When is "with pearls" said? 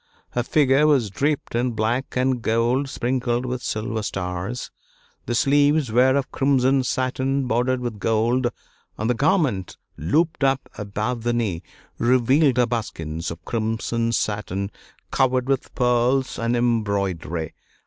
15.47-16.39